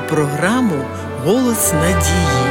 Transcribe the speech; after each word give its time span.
програму 0.00 0.84
Голос 1.24 1.72
надії. 1.72 2.44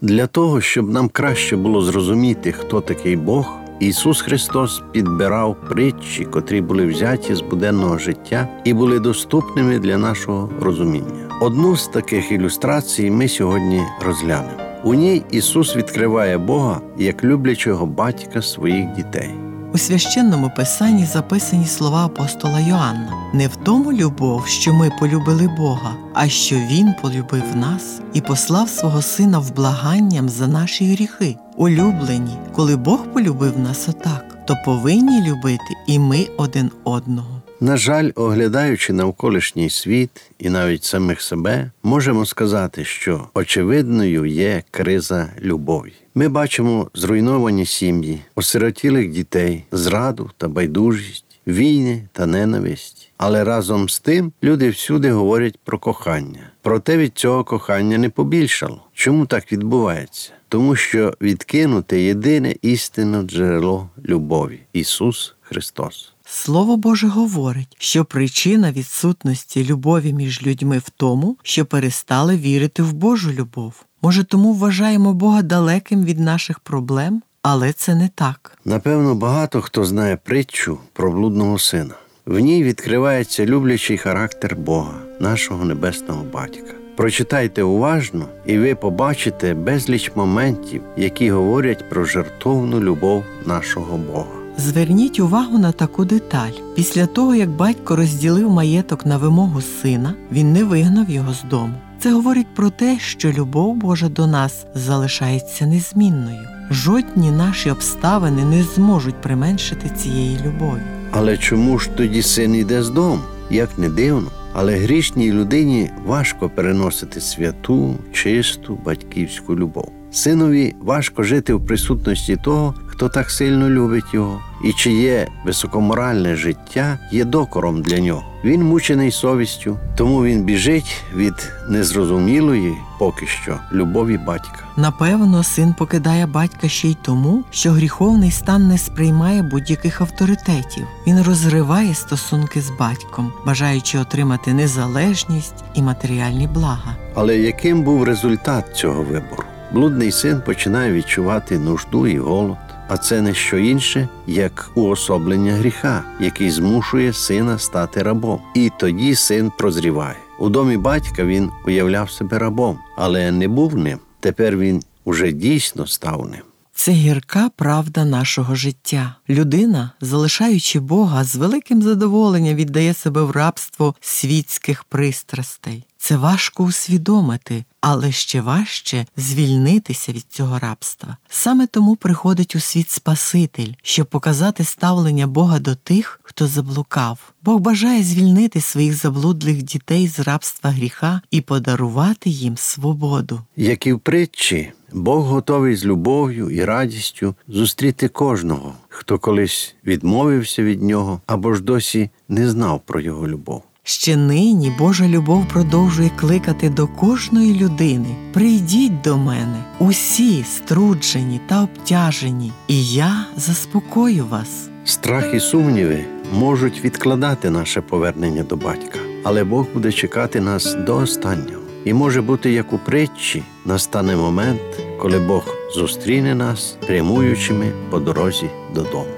Для 0.00 0.26
того, 0.26 0.60
щоб 0.60 0.90
нам 0.90 1.08
краще 1.08 1.56
було 1.56 1.82
зрозуміти, 1.82 2.52
хто 2.52 2.80
такий 2.80 3.16
Бог, 3.16 3.56
Ісус 3.80 4.20
Христос 4.20 4.82
підбирав 4.92 5.56
притчі, 5.68 6.24
котрі 6.24 6.60
були 6.60 6.86
взяті 6.86 7.34
з 7.34 7.40
буденного 7.40 7.98
життя 7.98 8.48
і 8.64 8.74
були 8.74 9.00
доступними 9.00 9.78
для 9.78 9.98
нашого 9.98 10.50
розуміння. 10.60 11.38
Одну 11.40 11.76
з 11.76 11.88
таких 11.88 12.32
ілюстрацій 12.32 13.10
ми 13.10 13.28
сьогодні 13.28 13.82
розглянемо. 14.06 14.67
У 14.84 14.94
ній 14.94 15.22
Ісус 15.30 15.76
відкриває 15.76 16.38
Бога 16.38 16.80
як 16.98 17.24
люблячого 17.24 17.86
батька 17.86 18.42
своїх 18.42 18.92
дітей. 18.92 19.30
У 19.74 19.78
священному 19.78 20.52
писанні 20.56 21.04
записані 21.04 21.66
слова 21.66 22.04
апостола 22.06 22.60
Йоанна 22.60 23.12
не 23.32 23.48
в 23.48 23.56
тому 23.56 23.92
любов, 23.92 24.46
що 24.46 24.72
ми 24.72 24.92
полюбили 25.00 25.48
Бога, 25.58 25.96
а 26.14 26.28
що 26.28 26.56
Він 26.56 26.94
полюбив 27.02 27.56
нас 27.56 28.00
і 28.14 28.20
послав 28.20 28.68
свого 28.68 29.02
Сина 29.02 29.38
в 29.38 29.54
благанням 29.54 30.28
за 30.28 30.46
наші 30.46 30.92
гріхи. 30.92 31.36
Улюблені, 31.56 32.38
коли 32.52 32.76
Бог 32.76 33.06
полюбив 33.12 33.58
нас 33.58 33.88
отак, 33.88 34.38
то 34.46 34.56
повинні 34.64 35.30
любити 35.30 35.74
і 35.86 35.98
ми 35.98 36.26
один 36.36 36.70
одного. 36.84 37.37
На 37.60 37.76
жаль, 37.76 38.10
оглядаючи 38.14 38.92
навколишній 38.92 39.70
світ 39.70 40.10
і 40.38 40.50
навіть 40.50 40.84
самих 40.84 41.22
себе, 41.22 41.70
можемо 41.82 42.26
сказати, 42.26 42.84
що 42.84 43.28
очевидною 43.34 44.24
є 44.24 44.62
криза 44.70 45.28
любові. 45.40 45.92
Ми 46.14 46.28
бачимо 46.28 46.90
зруйновані 46.94 47.66
сім'ї, 47.66 48.20
осиротілих 48.34 49.10
дітей, 49.10 49.64
зраду 49.72 50.30
та 50.36 50.48
байдужість, 50.48 51.24
війни 51.46 52.08
та 52.12 52.26
ненависть. 52.26 53.10
Але 53.16 53.44
разом 53.44 53.88
з 53.88 54.00
тим 54.00 54.32
люди 54.42 54.70
всюди 54.70 55.12
говорять 55.12 55.58
про 55.64 55.78
кохання. 55.78 56.50
Проте 56.62 56.96
від 56.96 57.12
цього 57.18 57.44
кохання 57.44 57.98
не 57.98 58.10
побільшало. 58.10 58.82
Чому 58.92 59.26
так 59.26 59.52
відбувається? 59.52 60.32
Тому 60.48 60.76
що 60.76 61.14
відкинуте 61.20 62.00
єдине 62.00 62.54
істинне 62.62 63.22
джерело 63.22 63.88
любові 64.06 64.60
Ісус 64.72 65.34
Христос. 65.40 66.12
Слово 66.24 66.76
Боже 66.76 67.06
говорить, 67.06 67.76
що 67.78 68.04
причина 68.04 68.72
відсутності 68.72 69.64
любові 69.64 70.12
між 70.12 70.46
людьми 70.46 70.78
в 70.78 70.90
тому, 70.90 71.36
що 71.42 71.66
перестали 71.66 72.36
вірити 72.36 72.82
в 72.82 72.92
Божу 72.92 73.32
любов. 73.32 73.84
Може, 74.02 74.24
тому 74.24 74.54
вважаємо 74.54 75.14
Бога 75.14 75.42
далеким 75.42 76.04
від 76.04 76.20
наших 76.20 76.60
проблем, 76.60 77.22
але 77.42 77.72
це 77.72 77.94
не 77.94 78.08
так. 78.14 78.58
Напевно, 78.64 79.14
багато 79.14 79.60
хто 79.60 79.84
знає 79.84 80.16
притчу 80.16 80.78
про 80.92 81.12
блудного 81.12 81.58
сина. 81.58 81.94
В 82.26 82.38
ній 82.38 82.62
відкривається 82.64 83.46
люблячий 83.46 83.98
характер 83.98 84.56
Бога, 84.56 84.94
нашого 85.20 85.64
небесного 85.64 86.24
батька. 86.32 86.74
Прочитайте 86.98 87.62
уважно, 87.62 88.24
і 88.46 88.58
ви 88.58 88.74
побачите 88.74 89.54
безліч 89.54 90.12
моментів, 90.14 90.82
які 90.96 91.30
говорять 91.30 91.90
про 91.90 92.04
жертовну 92.04 92.80
любов 92.80 93.24
нашого 93.46 93.98
Бога. 93.98 94.26
Зверніть 94.56 95.20
увагу 95.20 95.58
на 95.58 95.72
таку 95.72 96.04
деталь. 96.04 96.52
Після 96.76 97.06
того, 97.06 97.34
як 97.34 97.48
батько 97.48 97.96
розділив 97.96 98.50
маєток 98.50 99.06
на 99.06 99.16
вимогу 99.16 99.60
сина, 99.60 100.14
він 100.32 100.52
не 100.52 100.64
вигнав 100.64 101.10
його 101.10 101.34
з 101.34 101.42
дому. 101.42 101.74
Це 101.98 102.12
говорить 102.12 102.54
про 102.54 102.70
те, 102.70 102.98
що 103.00 103.32
любов 103.32 103.74
Божа 103.74 104.08
до 104.08 104.26
нас 104.26 104.66
залишається 104.74 105.66
незмінною. 105.66 106.48
Жодні 106.70 107.30
наші 107.30 107.70
обставини 107.70 108.44
не 108.44 108.62
зможуть 108.62 109.22
применшити 109.22 109.88
цієї 109.88 110.38
любові. 110.46 110.82
Але 111.10 111.36
чому 111.36 111.78
ж 111.78 111.90
тоді 111.96 112.22
син 112.22 112.54
йде 112.54 112.82
з 112.82 112.90
дому? 112.90 113.20
Як 113.50 113.78
не 113.78 113.88
дивно, 113.88 114.28
але 114.52 114.76
грішній 114.76 115.32
людині 115.32 115.90
важко 116.06 116.48
переносити 116.48 117.20
святу, 117.20 117.96
чисту 118.12 118.78
батьківську 118.84 119.56
любов. 119.56 119.92
Синові 120.10 120.74
важко 120.80 121.22
жити 121.22 121.54
в 121.54 121.66
присутності 121.66 122.36
того, 122.36 122.74
хто 122.98 123.08
так 123.08 123.30
сильно 123.30 123.70
любить 123.70 124.14
його, 124.14 124.40
і 124.64 124.72
чиє 124.72 125.28
високоморальне 125.44 126.36
життя 126.36 126.98
є 127.12 127.24
докором 127.24 127.82
для 127.82 127.98
нього. 127.98 128.24
Він 128.44 128.62
мучений 128.62 129.10
совістю, 129.10 129.78
тому 129.96 130.24
він 130.24 130.44
біжить 130.44 130.96
від 131.14 131.52
незрозумілої 131.68 132.76
поки 132.98 133.26
що 133.26 133.58
любові 133.72 134.18
батька. 134.18 134.58
Напевно, 134.76 135.44
син 135.44 135.74
покидає 135.78 136.26
батька 136.26 136.68
ще 136.68 136.88
й 136.88 136.96
тому, 137.02 137.44
що 137.50 137.70
гріховний 137.70 138.30
стан 138.30 138.68
не 138.68 138.78
сприймає 138.78 139.42
будь-яких 139.42 140.00
авторитетів. 140.00 140.86
Він 141.06 141.22
розриває 141.22 141.94
стосунки 141.94 142.60
з 142.60 142.70
батьком, 142.70 143.32
бажаючи 143.46 143.98
отримати 143.98 144.54
незалежність 144.54 145.64
і 145.74 145.82
матеріальні 145.82 146.46
блага. 146.46 146.96
Але 147.14 147.36
яким 147.36 147.82
був 147.82 148.04
результат 148.04 148.76
цього 148.76 149.02
вибору? 149.02 149.44
Блудний 149.72 150.12
син 150.12 150.42
починає 150.46 150.92
відчувати 150.92 151.58
нужду 151.58 152.06
і 152.06 152.18
голод, 152.18 152.56
а 152.88 152.96
це 152.96 153.22
не 153.22 153.34
що 153.34 153.58
інше, 153.58 154.08
як 154.26 154.70
уособлення 154.74 155.52
гріха, 155.52 156.04
який 156.20 156.50
змушує 156.50 157.12
сина 157.12 157.58
стати 157.58 158.02
рабом. 158.02 158.40
І 158.54 158.70
тоді 158.78 159.14
син 159.14 159.52
прозріває. 159.58 160.16
У 160.38 160.48
домі 160.48 160.76
батька 160.76 161.24
він 161.24 161.50
уявляв 161.66 162.10
себе 162.10 162.38
рабом, 162.38 162.78
але 162.96 163.32
не 163.32 163.48
був 163.48 163.76
ним. 163.76 163.98
Тепер 164.20 164.56
він 164.56 164.82
уже 165.04 165.32
дійсно 165.32 165.86
став 165.86 166.28
ним. 166.30 166.42
Це 166.74 166.92
гірка 166.92 167.50
правда 167.56 168.04
нашого 168.04 168.54
життя. 168.54 169.14
Людина, 169.28 169.90
залишаючи 170.00 170.80
Бога, 170.80 171.24
з 171.24 171.36
великим 171.36 171.82
задоволенням 171.82 172.54
віддає 172.54 172.94
себе 172.94 173.22
в 173.22 173.30
рабство 173.30 173.94
світських 174.00 174.84
пристрастей. 174.84 175.84
Це 175.98 176.16
важко 176.16 176.64
усвідомити, 176.64 177.64
але 177.80 178.12
ще 178.12 178.40
важче 178.40 179.06
звільнитися 179.16 180.12
від 180.12 180.26
цього 180.28 180.58
рабства. 180.58 181.16
Саме 181.28 181.66
тому 181.66 181.96
приходить 181.96 182.56
у 182.56 182.60
світ 182.60 182.90
Спаситель, 182.90 183.72
щоб 183.82 184.06
показати 184.06 184.64
ставлення 184.64 185.26
Бога 185.26 185.58
до 185.58 185.74
тих, 185.74 186.20
хто 186.22 186.46
заблукав. 186.46 187.32
Бог 187.42 187.60
бажає 187.60 188.02
звільнити 188.02 188.60
своїх 188.60 188.94
заблудлих 188.94 189.62
дітей 189.62 190.08
з 190.08 190.20
рабства 190.20 190.70
гріха 190.70 191.20
і 191.30 191.40
подарувати 191.40 192.30
їм 192.30 192.56
свободу. 192.56 193.40
Як 193.56 193.86
і 193.86 193.92
в 193.92 194.00
притчі, 194.00 194.72
Бог 194.92 195.24
готовий 195.24 195.76
з 195.76 195.84
любов'ю 195.84 196.50
і 196.50 196.64
радістю 196.64 197.34
зустріти 197.48 198.08
кожного, 198.08 198.74
хто 198.88 199.18
колись 199.18 199.74
відмовився 199.86 200.62
від 200.62 200.82
нього 200.82 201.20
або 201.26 201.54
ж 201.54 201.62
досі 201.62 202.10
не 202.28 202.50
знав 202.50 202.80
про 202.86 203.00
його 203.00 203.28
любов. 203.28 203.62
Ще 203.90 204.16
нині 204.16 204.72
Божа 204.78 205.08
любов 205.08 205.48
продовжує 205.48 206.10
кликати 206.16 206.68
до 206.68 206.86
кожної 206.86 207.54
людини. 207.54 208.16
Прийдіть 208.32 209.00
до 209.00 209.16
мене, 209.16 209.64
усі 209.78 210.44
струджені 210.44 211.40
та 211.46 211.62
обтяжені, 211.62 212.52
і 212.66 212.86
я 212.86 213.26
заспокою 213.36 214.26
вас. 214.26 214.68
Страх 214.84 215.34
і 215.34 215.40
сумніви 215.40 216.04
можуть 216.32 216.84
відкладати 216.84 217.50
наше 217.50 217.80
повернення 217.80 218.42
до 218.42 218.56
батька, 218.56 218.98
але 219.24 219.44
Бог 219.44 219.66
буде 219.74 219.92
чекати 219.92 220.40
нас 220.40 220.74
до 220.74 220.96
останнього. 220.96 221.62
І 221.84 221.92
може 221.92 222.22
бути, 222.22 222.52
як 222.52 222.72
у 222.72 222.78
притчі, 222.78 223.42
настане 223.64 224.16
момент, 224.16 224.60
коли 224.98 225.18
Бог 225.18 225.54
зустріне 225.74 226.34
нас, 226.34 226.76
прямуючими 226.86 227.72
по 227.90 227.98
дорозі 227.98 228.50
додому. 228.74 229.17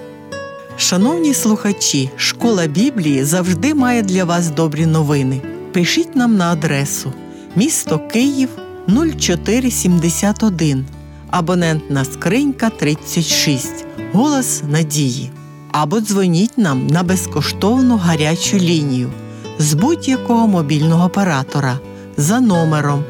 Шановні 0.81 1.35
слухачі, 1.35 2.11
школа 2.17 2.67
Біблії 2.67 3.25
завжди 3.25 3.75
має 3.75 4.03
для 4.03 4.25
вас 4.25 4.51
добрі 4.51 4.87
новини. 4.87 5.41
Пишіть 5.73 6.17
нам 6.17 6.37
на 6.37 6.53
адресу 6.53 7.13
місто 7.57 8.01
Київ 8.13 8.49
0471, 8.89 10.85
абонентна 11.31 12.05
скринька 12.05 12.71
36, 12.71 13.85
голос 14.13 14.63
надії. 14.69 15.31
Або 15.73 16.01
дзвоніть 16.01 16.59
нам 16.59 16.87
на 16.87 17.03
безкоштовну 17.03 17.97
гарячу 17.97 18.57
лінію 18.59 19.11
з 19.59 19.75
будь-якого 19.75 20.49
мобільного 20.49 21.07
оператора 21.07 21.79
за 22.17 22.41
номером 22.41 23.05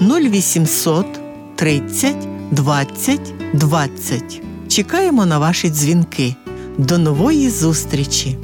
0800 0.00 1.06
30 1.56 2.16
20 2.50 3.20
20. 3.54 4.42
Чекаємо 4.68 5.26
на 5.26 5.38
ваші 5.38 5.68
дзвінки. 5.68 6.36
До 6.78 6.98
нової 6.98 7.50
зустрічі! 7.50 8.36